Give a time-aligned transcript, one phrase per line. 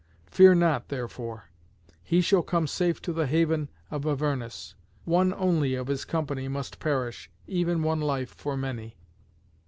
[0.25, 1.51] Fear not, therefore:
[2.01, 4.73] he shall come safe to the haven of Avernus.
[5.05, 8.97] One only of his company must perish, even one life for many."